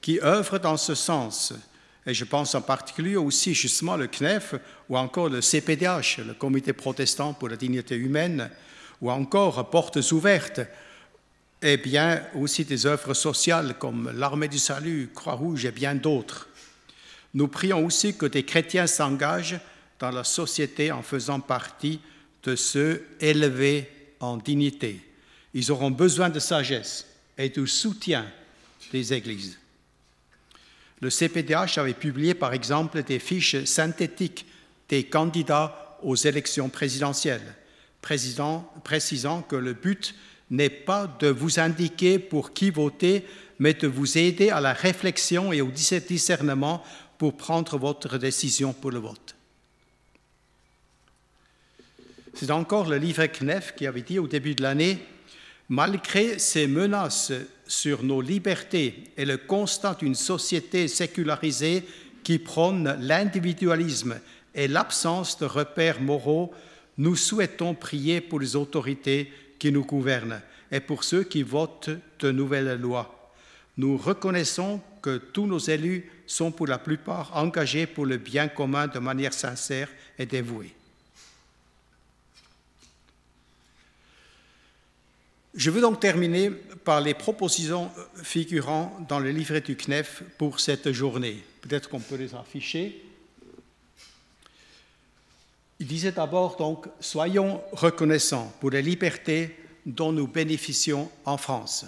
qui 0.00 0.18
œuvrent 0.20 0.58
dans 0.58 0.76
ce 0.76 0.96
sens. 0.96 1.52
Et 2.04 2.14
je 2.14 2.24
pense 2.24 2.56
en 2.56 2.62
particulier 2.62 3.14
aussi 3.14 3.54
justement 3.54 3.96
le 3.96 4.08
CNEF 4.08 4.56
ou 4.88 4.98
encore 4.98 5.28
le 5.28 5.40
CPDH, 5.40 6.18
le 6.26 6.34
Comité 6.34 6.72
protestant 6.72 7.32
pour 7.32 7.48
la 7.48 7.56
dignité 7.56 7.94
humaine, 7.94 8.50
ou 9.00 9.12
encore 9.12 9.70
Portes 9.70 10.10
ouvertes, 10.10 10.62
et 11.62 11.76
bien 11.76 12.22
aussi 12.34 12.64
des 12.64 12.86
œuvres 12.86 13.14
sociales 13.14 13.76
comme 13.78 14.12
l'Armée 14.14 14.48
du 14.48 14.58
Salut, 14.58 15.10
Croix-Rouge 15.14 15.64
et 15.64 15.72
bien 15.72 15.94
d'autres. 15.94 16.48
Nous 17.34 17.48
prions 17.48 17.84
aussi 17.84 18.16
que 18.16 18.26
des 18.26 18.44
chrétiens 18.44 18.86
s'engagent 18.86 19.60
dans 19.98 20.10
la 20.10 20.24
société 20.24 20.92
en 20.92 21.02
faisant 21.02 21.40
partie 21.40 22.00
de 22.44 22.54
ceux 22.54 23.04
élevés 23.20 23.90
en 24.20 24.36
dignité. 24.36 25.00
Ils 25.54 25.72
auront 25.72 25.90
besoin 25.90 26.30
de 26.30 26.38
sagesse 26.38 27.06
et 27.36 27.48
du 27.48 27.66
soutien 27.66 28.26
des 28.92 29.12
églises. 29.12 29.58
Le 31.00 31.10
CPDH 31.10 31.78
avait 31.78 31.94
publié 31.94 32.34
par 32.34 32.54
exemple 32.54 33.02
des 33.02 33.18
fiches 33.18 33.64
synthétiques 33.64 34.46
des 34.88 35.04
candidats 35.04 35.98
aux 36.02 36.16
élections 36.16 36.68
présidentielles, 36.68 37.54
précisant 38.00 39.42
que 39.42 39.56
le 39.56 39.74
but 39.74 40.14
n'est 40.50 40.70
pas 40.70 41.06
de 41.20 41.28
vous 41.28 41.60
indiquer 41.60 42.18
pour 42.18 42.52
qui 42.52 42.70
voter, 42.70 43.24
mais 43.58 43.74
de 43.74 43.86
vous 43.86 44.18
aider 44.18 44.50
à 44.50 44.60
la 44.60 44.72
réflexion 44.72 45.52
et 45.52 45.60
au 45.60 45.70
discernement 45.70 46.82
pour 47.18 47.36
prendre 47.36 47.76
votre 47.76 48.18
décision 48.18 48.72
pour 48.72 48.90
le 48.90 48.98
vote. 48.98 49.34
C'est 52.34 52.50
encore 52.52 52.88
le 52.88 52.98
livre 52.98 53.26
Knef 53.26 53.74
qui 53.74 53.86
avait 53.86 54.02
dit 54.02 54.20
au 54.20 54.28
début 54.28 54.54
de 54.54 54.62
l'année, 54.62 54.98
malgré 55.68 56.38
ces 56.38 56.68
menaces 56.68 57.32
sur 57.66 58.04
nos 58.04 58.20
libertés 58.20 59.04
et 59.16 59.24
le 59.24 59.36
constat 59.36 59.96
d'une 59.98 60.14
société 60.14 60.86
sécularisée 60.86 61.82
qui 62.22 62.38
prône 62.38 62.96
l'individualisme 63.00 64.20
et 64.54 64.68
l'absence 64.68 65.38
de 65.38 65.46
repères 65.46 66.00
moraux, 66.00 66.52
nous 66.96 67.16
souhaitons 67.16 67.74
prier 67.74 68.20
pour 68.20 68.40
les 68.40 68.56
autorités 68.56 69.32
qui 69.58 69.72
nous 69.72 69.84
gouvernent 69.84 70.40
et 70.70 70.80
pour 70.80 71.04
ceux 71.04 71.24
qui 71.24 71.42
votent 71.42 71.90
de 72.18 72.30
nouvelles 72.30 72.80
lois. 72.80 73.32
Nous 73.76 73.96
reconnaissons 73.96 74.80
que 75.00 75.18
tous 75.18 75.46
nos 75.46 75.58
élus 75.58 76.10
sont 76.26 76.50
pour 76.50 76.66
la 76.66 76.78
plupart 76.78 77.36
engagés 77.36 77.86
pour 77.86 78.06
le 78.06 78.16
bien 78.16 78.48
commun 78.48 78.86
de 78.86 78.98
manière 78.98 79.32
sincère 79.32 79.88
et 80.18 80.26
dévouée. 80.26 80.74
Je 85.54 85.70
veux 85.70 85.80
donc 85.80 85.98
terminer 86.00 86.50
par 86.84 87.00
les 87.00 87.14
propositions 87.14 87.90
figurant 88.22 88.96
dans 89.08 89.18
le 89.18 89.30
livret 89.30 89.60
du 89.60 89.76
CNEF 89.76 90.22
pour 90.36 90.60
cette 90.60 90.92
journée. 90.92 91.42
Peut-être 91.62 91.88
qu'on 91.88 92.00
peut 92.00 92.16
les 92.16 92.34
afficher. 92.34 93.07
Il 95.80 95.86
disait 95.86 96.12
d'abord 96.12 96.56
donc, 96.56 96.86
soyons 96.98 97.60
reconnaissants 97.72 98.52
pour 98.60 98.70
les 98.70 98.82
libertés 98.82 99.56
dont 99.86 100.12
nous 100.12 100.26
bénéficions 100.26 101.10
en 101.24 101.36
France. 101.36 101.86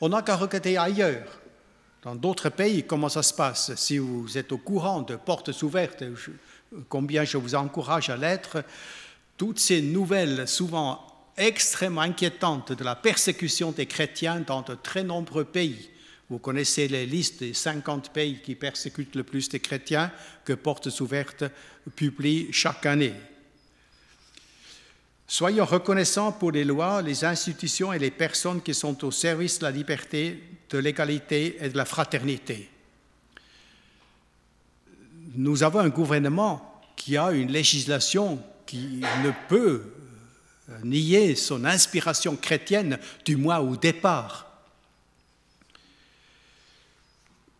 On 0.00 0.10
n'a 0.10 0.22
qu'à 0.22 0.36
regarder 0.36 0.76
ailleurs, 0.76 1.40
dans 2.02 2.14
d'autres 2.14 2.50
pays, 2.50 2.84
comment 2.84 3.08
ça 3.08 3.22
se 3.22 3.34
passe? 3.34 3.74
Si 3.76 3.98
vous 3.98 4.38
êtes 4.38 4.52
au 4.52 4.58
courant 4.58 5.02
de 5.02 5.16
portes 5.16 5.62
ouvertes, 5.62 6.02
combien 6.88 7.24
je 7.24 7.36
vous 7.36 7.54
encourage 7.54 8.10
à 8.10 8.16
l'être, 8.16 8.64
toutes 9.36 9.60
ces 9.60 9.82
nouvelles, 9.82 10.48
souvent 10.48 11.04
extrêmement 11.36 12.00
inquiétantes, 12.02 12.72
de 12.72 12.84
la 12.84 12.96
persécution 12.96 13.72
des 13.72 13.86
chrétiens 13.86 14.40
dans 14.40 14.62
de 14.62 14.74
très 14.74 15.02
nombreux 15.02 15.44
pays, 15.44 15.90
Vous 16.32 16.38
connaissez 16.38 16.88
les 16.88 17.04
listes 17.04 17.40
des 17.40 17.52
50 17.52 18.10
pays 18.10 18.40
qui 18.40 18.54
persécutent 18.54 19.16
le 19.16 19.22
plus 19.22 19.50
de 19.50 19.58
chrétiens 19.58 20.10
que 20.46 20.54
Portes 20.54 20.88
Ouvertes 21.00 21.44
publie 21.94 22.48
chaque 22.52 22.86
année. 22.86 23.12
Soyons 25.32 25.64
reconnaissants 25.64 26.30
pour 26.30 26.52
les 26.52 26.62
lois, 26.62 27.00
les 27.00 27.24
institutions 27.24 27.90
et 27.90 27.98
les 27.98 28.10
personnes 28.10 28.60
qui 28.60 28.74
sont 28.74 29.02
au 29.02 29.10
service 29.10 29.60
de 29.60 29.64
la 29.64 29.70
liberté, 29.70 30.38
de 30.68 30.76
l'égalité 30.76 31.56
et 31.58 31.70
de 31.70 31.76
la 31.78 31.86
fraternité. 31.86 32.68
Nous 35.34 35.62
avons 35.62 35.78
un 35.78 35.88
gouvernement 35.88 36.82
qui 36.96 37.16
a 37.16 37.32
une 37.32 37.50
législation 37.50 38.42
qui 38.66 39.00
ne 39.24 39.30
peut 39.48 39.84
nier 40.84 41.34
son 41.34 41.64
inspiration 41.64 42.36
chrétienne, 42.36 42.98
du 43.24 43.36
moins 43.36 43.60
au 43.60 43.74
départ. 43.74 44.52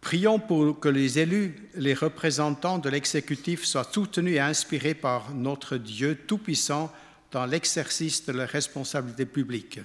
Prions 0.03 0.39
pour 0.39 0.79
que 0.79 0.91
les 0.91 1.19
élus, 1.19 1.71
les 1.77 1.95
représentants 1.95 2.77
de 2.77 2.91
l'exécutif 2.91 3.65
soient 3.65 3.89
soutenus 3.91 4.35
et 4.35 4.41
inspirés 4.41 4.93
par 4.93 5.33
notre 5.33 5.79
Dieu 5.79 6.19
Tout-Puissant 6.27 6.93
dans 7.33 7.47
l'exercice 7.47 8.25
de 8.27 8.33
leurs 8.33 8.49
responsabilités 8.49 9.27
publiques. 9.27 9.81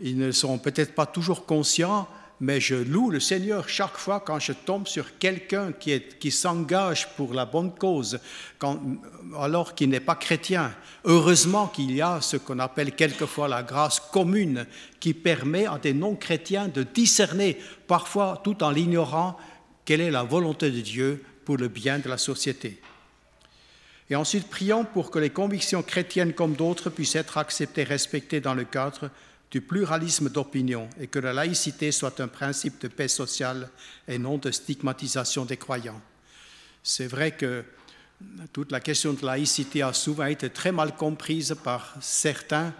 Ils 0.00 0.18
ne 0.18 0.32
sont 0.32 0.58
peut-être 0.58 0.94
pas 0.94 1.06
toujours 1.06 1.46
conscients 1.46 2.08
mais 2.40 2.60
je 2.60 2.74
loue 2.74 3.10
le 3.10 3.20
Seigneur 3.20 3.68
chaque 3.68 3.96
fois 3.96 4.20
quand 4.20 4.38
je 4.38 4.52
tombe 4.52 4.86
sur 4.86 5.18
quelqu'un 5.18 5.72
qui, 5.72 6.00
qui 6.18 6.30
s'engage 6.30 7.08
pour 7.16 7.32
la 7.32 7.46
bonne 7.46 7.72
cause, 7.74 8.18
alors 9.38 9.74
qu'il 9.74 9.90
n'est 9.90 10.00
pas 10.00 10.16
chrétien. 10.16 10.74
Heureusement 11.04 11.68
qu'il 11.68 11.92
y 11.92 12.02
a 12.02 12.20
ce 12.20 12.36
qu'on 12.36 12.58
appelle 12.58 12.92
quelquefois 12.92 13.48
la 13.48 13.62
grâce 13.62 14.00
commune, 14.00 14.66
qui 14.98 15.14
permet 15.14 15.66
à 15.66 15.78
des 15.78 15.94
non-chrétiens 15.94 16.68
de 16.68 16.82
discerner, 16.82 17.58
parfois 17.86 18.40
tout 18.42 18.62
en 18.62 18.70
l'ignorant, 18.70 19.38
quelle 19.84 20.00
est 20.00 20.10
la 20.10 20.22
volonté 20.22 20.70
de 20.70 20.80
Dieu 20.80 21.24
pour 21.44 21.56
le 21.56 21.68
bien 21.68 21.98
de 21.98 22.08
la 22.08 22.18
société. 22.18 22.80
Et 24.10 24.16
ensuite, 24.16 24.48
prions 24.48 24.84
pour 24.84 25.10
que 25.10 25.18
les 25.18 25.30
convictions 25.30 25.82
chrétiennes 25.82 26.34
comme 26.34 26.54
d'autres 26.54 26.90
puissent 26.90 27.16
être 27.16 27.38
acceptées, 27.38 27.84
respectées 27.84 28.40
dans 28.40 28.54
le 28.54 28.64
cadre 28.64 29.10
du 29.50 29.60
pluralisme 29.60 30.28
d'opinion 30.28 30.88
et 31.00 31.06
que 31.06 31.18
la 31.18 31.32
laïcité 31.32 31.92
soit 31.92 32.20
un 32.20 32.28
principe 32.28 32.80
de 32.80 32.88
paix 32.88 33.08
sociale 33.08 33.70
et 34.08 34.18
non 34.18 34.36
de 34.36 34.50
stigmatisation 34.50 35.44
des 35.44 35.56
croyants. 35.56 36.00
C'est 36.82 37.06
vrai 37.06 37.30
que 37.32 37.64
toute 38.52 38.72
la 38.72 38.80
question 38.80 39.12
de 39.12 39.24
laïcité 39.24 39.82
a 39.82 39.92
souvent 39.92 40.26
été 40.26 40.50
très 40.50 40.72
mal 40.72 40.94
comprise 40.96 41.54
par 41.62 41.94
certains, 42.00 42.74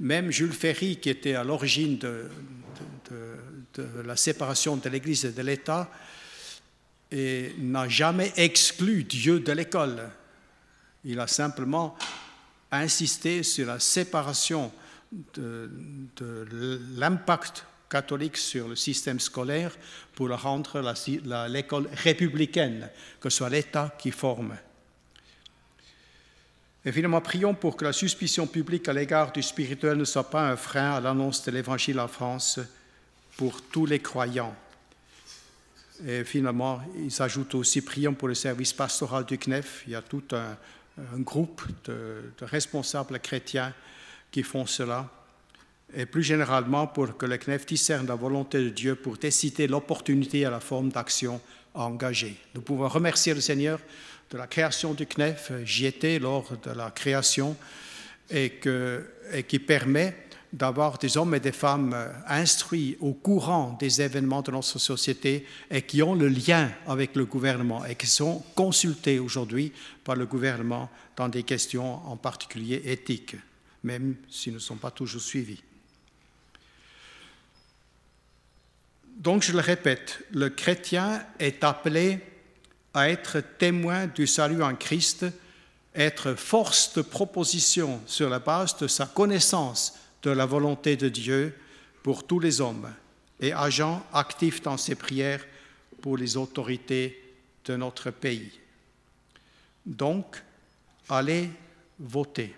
même 0.00 0.30
Jules 0.30 0.52
Ferry, 0.52 0.96
qui 0.96 1.10
était 1.10 1.34
à 1.34 1.44
l'origine 1.44 1.98
de, 1.98 2.28
la 4.04 4.16
séparation 4.16 4.76
de 4.76 4.88
l'Église 4.88 5.24
et 5.24 5.32
de 5.32 5.42
l'État, 5.42 5.90
n'a 7.12 7.88
jamais 7.88 8.32
exclu 8.36 9.04
Dieu 9.04 9.40
de 9.40 9.52
l'école. 9.52 10.10
Il 11.08 11.20
a 11.20 11.28
simplement 11.28 11.96
insisté 12.72 13.44
sur 13.44 13.68
la 13.68 13.78
séparation 13.78 14.72
de, 15.34 15.70
l'impact 16.96 17.64
catholique 17.88 18.36
sur 18.36 18.66
le 18.66 18.74
système 18.74 19.20
scolaire 19.20 19.70
pour 20.16 20.28
rendre 20.30 20.82
l'école 21.46 21.88
républicaine, 21.92 22.90
que 23.20 23.30
ce 23.30 23.38
soit 23.38 23.50
l'État 23.50 23.94
qui 23.96 24.10
forme. 24.10 24.56
Et 26.84 26.90
finalement, 26.90 27.20
prions 27.20 27.54
pour 27.54 27.76
que 27.76 27.84
la 27.84 27.92
suspicion 27.92 28.48
publique 28.48 28.88
à 28.88 28.92
l'égard 28.92 29.30
du 29.30 29.44
spirituel 29.44 29.98
ne 29.98 30.04
soit 30.04 30.28
pas 30.28 30.50
un 30.50 30.56
frein 30.56 30.94
à 30.94 31.00
l'annonce 31.00 31.44
de 31.44 31.52
l'Évangile 31.52 32.00
en 32.00 32.08
France 32.08 32.58
pour 33.36 33.62
tous 33.62 33.86
les 33.86 34.00
croyants. 34.00 34.56
Et 36.04 36.24
finalement, 36.24 36.80
il 36.98 37.12
s'ajoute 37.12 37.54
aussi, 37.54 37.80
prions 37.80 38.14
pour 38.14 38.26
le 38.26 38.34
service 38.34 38.72
pastoral 38.72 39.24
du 39.24 39.38
CNEF. 39.38 39.84
Il 39.86 39.92
y 39.92 39.96
a 39.96 40.02
tout 40.02 40.24
un, 40.32 40.56
groupe 41.18 41.62
de 41.84 42.32
responsables 42.40 43.18
chrétiens 43.20 43.72
qui 44.30 44.42
font 44.42 44.66
cela, 44.66 45.10
et 45.94 46.04
plus 46.04 46.22
généralement 46.22 46.86
pour 46.86 47.16
que 47.16 47.26
le 47.26 47.38
CNEF 47.38 47.64
discerne 47.66 48.06
la 48.06 48.16
volonté 48.16 48.62
de 48.62 48.70
Dieu 48.70 48.96
pour 48.96 49.16
décider 49.16 49.66
l'opportunité 49.68 50.44
à 50.44 50.50
la 50.50 50.60
forme 50.60 50.90
d'action 50.90 51.40
engagée. 51.74 52.36
Nous 52.54 52.60
pouvons 52.60 52.88
remercier 52.88 53.34
le 53.34 53.40
Seigneur 53.40 53.78
de 54.30 54.38
la 54.38 54.46
création 54.46 54.94
du 54.94 55.06
CNEF. 55.06 55.52
J'y 55.64 55.86
étais 55.86 56.18
lors 56.18 56.50
de 56.56 56.70
la 56.72 56.90
création 56.90 57.56
et 58.28 58.58
qui 59.46 59.58
permet 59.60 60.25
d'avoir 60.52 60.98
des 60.98 61.16
hommes 61.16 61.34
et 61.34 61.40
des 61.40 61.52
femmes 61.52 61.96
instruits 62.26 62.96
au 63.00 63.12
courant 63.12 63.76
des 63.78 64.00
événements 64.00 64.42
de 64.42 64.50
notre 64.50 64.78
société 64.78 65.46
et 65.70 65.82
qui 65.82 66.02
ont 66.02 66.14
le 66.14 66.28
lien 66.28 66.70
avec 66.86 67.16
le 67.16 67.24
gouvernement 67.24 67.84
et 67.84 67.94
qui 67.94 68.06
sont 68.06 68.42
consultés 68.54 69.18
aujourd'hui 69.18 69.72
par 70.04 70.16
le 70.16 70.26
gouvernement 70.26 70.88
dans 71.16 71.28
des 71.28 71.42
questions 71.42 72.06
en 72.06 72.16
particulier 72.16 72.82
éthiques 72.84 73.36
même 73.86 74.16
s'ils 74.28 74.52
ne 74.52 74.58
sont 74.58 74.76
pas 74.76 74.90
toujours 74.90 75.22
suivis. 75.22 75.62
Donc, 79.16 79.42
je 79.42 79.52
le 79.52 79.60
répète, 79.60 80.22
le 80.32 80.50
chrétien 80.50 81.24
est 81.38 81.64
appelé 81.64 82.20
à 82.92 83.08
être 83.08 83.40
témoin 83.58 84.06
du 84.06 84.26
salut 84.26 84.62
en 84.62 84.74
Christ, 84.74 85.24
être 85.94 86.34
force 86.34 86.92
de 86.94 87.02
proposition 87.02 88.02
sur 88.06 88.28
la 88.28 88.40
base 88.40 88.76
de 88.76 88.88
sa 88.88 89.06
connaissance 89.06 89.94
de 90.22 90.30
la 90.30 90.46
volonté 90.46 90.96
de 90.96 91.08
Dieu 91.08 91.54
pour 92.02 92.26
tous 92.26 92.40
les 92.40 92.60
hommes 92.60 92.92
et 93.40 93.52
agent 93.52 94.04
actif 94.12 94.62
dans 94.62 94.76
ses 94.76 94.94
prières 94.94 95.44
pour 96.00 96.16
les 96.16 96.36
autorités 96.36 97.22
de 97.64 97.76
notre 97.76 98.10
pays. 98.10 98.52
Donc, 99.84 100.42
allez 101.08 101.50
voter. 101.98 102.54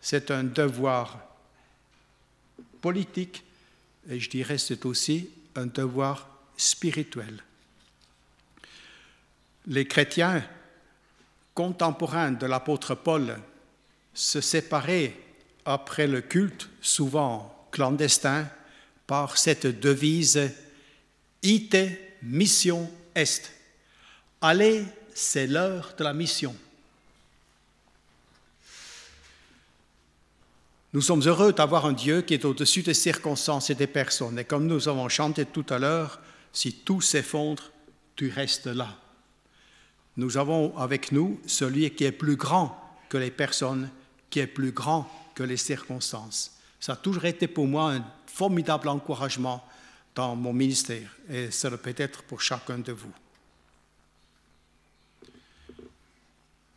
C'est 0.00 0.30
un 0.30 0.44
devoir 0.44 1.18
politique 2.80 3.44
et 4.08 4.20
je 4.20 4.30
dirais 4.30 4.58
c'est 4.58 4.86
aussi 4.86 5.30
un 5.54 5.66
devoir 5.66 6.28
spirituel. 6.56 7.42
Les 9.66 9.86
chrétiens 9.86 10.44
contemporains 11.54 12.32
de 12.32 12.46
l'apôtre 12.46 12.94
Paul 12.94 13.38
se 14.14 14.40
séparaient 14.40 15.14
après 15.68 16.06
le 16.06 16.22
culte, 16.22 16.68
souvent 16.80 17.68
clandestin, 17.70 18.48
par 19.06 19.36
cette 19.36 19.66
devise 19.66 20.50
Ite 21.42 21.76
mission 22.22 22.90
est. 23.14 23.52
Allez, 24.40 24.84
c'est 25.14 25.46
l'heure 25.46 25.94
de 25.96 26.04
la 26.04 26.12
mission. 26.12 26.56
Nous 30.94 31.02
sommes 31.02 31.22
heureux 31.26 31.52
d'avoir 31.52 31.84
un 31.84 31.92
Dieu 31.92 32.22
qui 32.22 32.32
est 32.32 32.46
au-dessus 32.46 32.82
des 32.82 32.94
circonstances 32.94 33.68
et 33.68 33.74
des 33.74 33.86
personnes. 33.86 34.38
Et 34.38 34.44
comme 34.44 34.66
nous 34.66 34.88
avons 34.88 35.08
chanté 35.08 35.44
tout 35.44 35.66
à 35.68 35.78
l'heure, 35.78 36.20
si 36.52 36.72
tout 36.72 37.02
s'effondre, 37.02 37.70
tu 38.16 38.30
restes 38.30 38.66
là. 38.66 38.96
Nous 40.16 40.38
avons 40.38 40.76
avec 40.78 41.12
nous 41.12 41.38
celui 41.46 41.88
qui 41.90 42.04
est 42.04 42.12
plus 42.12 42.36
grand 42.36 42.76
que 43.10 43.18
les 43.18 43.30
personnes, 43.30 43.90
qui 44.30 44.40
est 44.40 44.46
plus 44.46 44.72
grand 44.72 45.08
que 45.38 45.44
les 45.44 45.56
circonstances. 45.56 46.50
Ça 46.80 46.94
a 46.94 46.96
toujours 46.96 47.24
été 47.26 47.46
pour 47.46 47.68
moi 47.68 47.92
un 47.92 48.04
formidable 48.26 48.88
encouragement 48.88 49.64
dans 50.16 50.34
mon 50.34 50.52
ministère 50.52 51.14
et 51.30 51.52
ça 51.52 51.70
le 51.70 51.76
peut 51.76 51.94
être 51.96 52.24
pour 52.24 52.40
chacun 52.40 52.78
de 52.78 52.90
vous. 52.90 53.12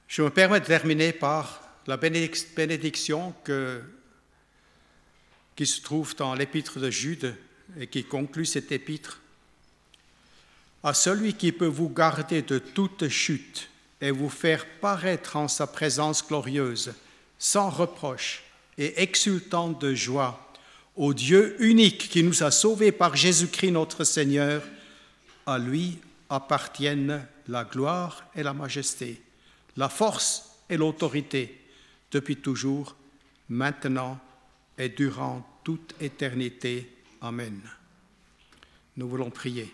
Je 0.08 0.21
me 0.21 0.30
permets 0.30 0.60
de 0.60 0.65
terminer 0.65 1.12
par 1.12 1.60
la 1.88 1.97
bénédiction 1.97 3.34
que 3.43 3.82
qui 5.56 5.65
se 5.65 5.82
trouve 5.82 6.15
dans 6.15 6.36
l'épître 6.36 6.80
de 6.80 6.91
Jude 6.91 7.36
et 7.80 7.88
qui 7.88 8.04
conclut 8.04 8.45
cette 8.45 8.71
épître. 8.71 9.21
À 10.84 10.93
celui 10.93 11.34
qui 11.34 11.52
peut 11.52 11.65
vous 11.65 11.89
garder 11.89 12.43
de 12.43 12.60
toute 12.60 13.08
chute 13.08 13.69
et 14.00 14.12
vous 14.12 14.30
faire 14.30 14.67
paraître 14.82 15.36
en 15.36 15.47
sa 15.47 15.65
présence 15.65 16.26
glorieuse, 16.28 16.93
sans 17.39 17.71
reproche 17.71 18.43
et 18.77 19.01
exultant 19.01 19.69
de 19.69 19.93
joie, 19.93 20.51
au 20.95 21.13
Dieu 21.13 21.55
unique 21.60 22.10
qui 22.10 22.23
nous 22.23 22.43
a 22.43 22.51
sauvés 22.51 22.91
par 22.91 23.15
Jésus-Christ 23.15 23.71
notre 23.71 24.03
Seigneur, 24.03 24.63
à 25.45 25.57
lui 25.57 25.99
appartiennent 26.29 27.25
la 27.47 27.63
gloire 27.63 28.25
et 28.36 28.43
la 28.43 28.53
majesté, 28.53 29.21
la 29.77 29.89
force 29.89 30.51
et 30.69 30.77
l'autorité, 30.77 31.60
depuis 32.12 32.38
toujours, 32.38 32.95
maintenant 33.49 34.19
et 34.77 34.89
durant 34.89 35.45
toute 35.63 35.95
éternité. 35.99 36.89
Amen. 37.21 37.60
Nous 38.97 39.07
voulons 39.07 39.29
prier. 39.29 39.73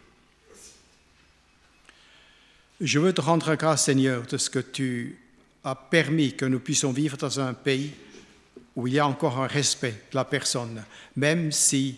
Je 2.80 3.00
veux 3.00 3.14
te 3.14 3.22
rendre 3.22 3.56
grâce, 3.56 3.86
Seigneur, 3.86 4.26
de 4.28 4.38
ce 4.38 4.50
que 4.50 4.60
tu 4.60 5.18
as 5.64 5.76
permis 5.76 6.36
que 6.36 6.46
nous 6.46 6.60
puissions 6.60 6.92
vivre 6.92 7.18
dans 7.18 7.40
un 7.40 7.54
pays 7.54 7.92
où 8.78 8.86
il 8.86 8.94
y 8.94 9.00
a 9.00 9.08
encore 9.08 9.40
un 9.40 9.48
respect 9.48 10.04
de 10.12 10.16
la 10.16 10.24
personne, 10.24 10.84
même 11.16 11.52
si 11.52 11.98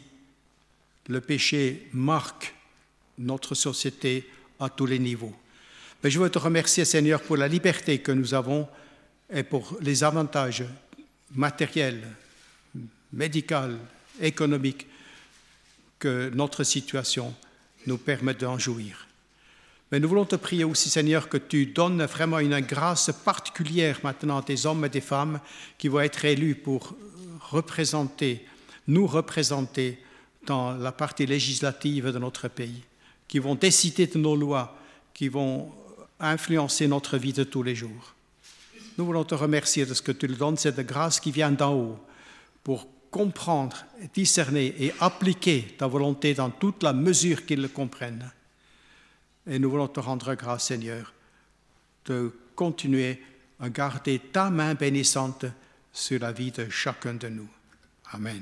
le 1.07 1.19
péché 1.19 1.89
marque 1.91 2.55
notre 3.17 3.53
société 3.53 4.25
à 4.61 4.69
tous 4.69 4.85
les 4.85 4.97
niveaux. 4.97 5.35
Mais 6.01 6.09
je 6.09 6.19
veux 6.19 6.29
te 6.29 6.39
remercier, 6.39 6.85
Seigneur, 6.85 7.21
pour 7.21 7.35
la 7.35 7.49
liberté 7.49 7.99
que 7.99 8.13
nous 8.13 8.33
avons 8.33 8.65
et 9.31 9.43
pour 9.43 9.77
les 9.81 10.05
avantages 10.05 10.63
matériels, 11.35 12.01
médicaux, 13.11 13.75
économiques 14.21 14.87
que 15.99 16.31
notre 16.33 16.63
situation 16.63 17.35
nous 17.87 17.97
permet 17.97 18.33
d'en 18.33 18.57
jouir. 18.57 19.08
Mais 19.91 19.99
nous 19.99 20.07
voulons 20.07 20.25
te 20.25 20.35
prier 20.35 20.63
aussi, 20.63 20.89
Seigneur, 20.89 21.29
que 21.29 21.37
tu 21.37 21.65
donnes 21.65 22.03
vraiment 22.03 22.39
une 22.39 22.59
grâce 22.59 23.11
particulière 23.25 23.99
maintenant 24.03 24.37
à 24.37 24.43
tes 24.43 24.65
hommes 24.65 24.85
et 24.85 24.89
des 24.89 25.01
femmes 25.01 25.39
qui 25.77 25.87
vont 25.87 26.01
être 26.01 26.25
élus 26.25 26.55
pour 26.55 26.95
représenter, 27.39 28.45
nous 28.87 29.07
représenter 29.07 29.97
dans 30.45 30.73
la 30.73 30.91
partie 30.91 31.25
législative 31.25 32.11
de 32.11 32.19
notre 32.19 32.47
pays, 32.47 32.83
qui 33.27 33.39
vont 33.39 33.55
décider 33.55 34.05
de 34.05 34.19
nos 34.19 34.35
lois, 34.35 34.77
qui 35.13 35.27
vont 35.27 35.71
influencer 36.19 36.87
notre 36.87 37.17
vie 37.17 37.33
de 37.33 37.43
tous 37.43 37.63
les 37.63 37.75
jours. 37.75 38.13
Nous 38.97 39.05
voulons 39.05 39.23
te 39.23 39.35
remercier 39.35 39.85
de 39.85 39.93
ce 39.93 40.01
que 40.01 40.11
tu 40.11 40.27
nous 40.27 40.35
donnes, 40.35 40.57
cette 40.57 40.79
grâce 40.81 41.19
qui 41.19 41.31
vient 41.31 41.51
d'en 41.51 41.73
haut, 41.73 41.99
pour 42.63 42.87
comprendre, 43.09 43.85
discerner 44.13 44.75
et 44.77 44.93
appliquer 44.99 45.75
ta 45.77 45.87
volonté 45.87 46.35
dans 46.35 46.51
toute 46.51 46.83
la 46.83 46.93
mesure 46.93 47.45
qu'ils 47.45 47.61
le 47.61 47.69
comprennent. 47.69 48.31
Et 49.47 49.59
nous 49.59 49.69
voulons 49.69 49.87
te 49.87 49.99
rendre 49.99 50.33
grâce, 50.35 50.65
Seigneur, 50.65 51.13
de 52.05 52.33
continuer 52.55 53.21
à 53.59 53.69
garder 53.69 54.19
ta 54.19 54.49
main 54.49 54.73
bénissante 54.73 55.45
sur 55.91 56.19
la 56.19 56.31
vie 56.31 56.51
de 56.51 56.69
chacun 56.69 57.13
de 57.13 57.29
nous. 57.29 57.49
Amen. 58.11 58.41